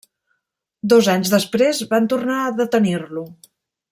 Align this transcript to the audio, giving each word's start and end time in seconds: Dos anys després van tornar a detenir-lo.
Dos 0.93 1.09
anys 1.15 1.33
després 1.35 1.83
van 1.93 2.09
tornar 2.15 2.39
a 2.47 2.51
detenir-lo. 2.63 3.29